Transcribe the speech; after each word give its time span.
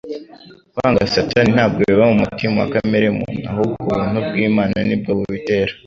Kwanga 0.73 1.01
Satani 1.13 1.49
ntabwo 1.55 1.79
biba 1.87 2.03
mu 2.11 2.15
mutima 2.23 2.55
wa 2.61 2.69
kamere 2.73 3.07
muntu, 3.17 3.39
ahubwo 3.51 3.77
ubuntu 3.83 4.17
bw'Imana 4.27 4.77
ni 4.87 4.95
bwo 4.99 5.11
bubitera. 5.17 5.73